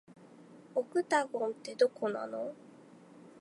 [0.73, 2.55] オクタゴンって、どこなの